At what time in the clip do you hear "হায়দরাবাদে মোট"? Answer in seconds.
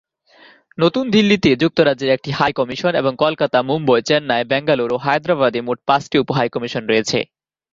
4.97-5.79